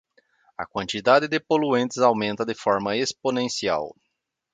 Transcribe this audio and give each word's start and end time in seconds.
A 0.57 0.65
quantidade 0.65 1.27
de 1.27 1.39
poluentes 1.39 1.99
aumenta 1.99 2.43
de 2.43 2.55
forma 2.55 2.97
exponencial. 2.97 3.95